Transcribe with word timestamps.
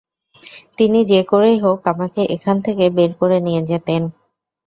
তিনি 0.77 0.99
যে 1.05 1.21
করেই 1.23 1.57
হোক, 1.59 1.79
আমাকে 1.87 2.21
এখান 2.35 2.57
থেকে 2.61 2.85
বের 2.97 3.11
করে 3.19 3.37
নিয়ে 3.39 3.61
যেতেন। 3.69 4.01